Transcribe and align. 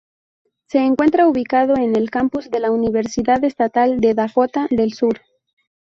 Se 0.65 0.79
encuentra 0.79 1.27
ubicado 1.27 1.75
en 1.77 1.95
el 1.95 2.09
campus 2.09 2.49
de 2.49 2.59
la 2.59 2.71
Universidad 2.71 3.43
Estatal 3.43 3.99
de 3.99 4.15
Dakota 4.15 4.65
del 4.71 4.93
Sur. 4.93 5.21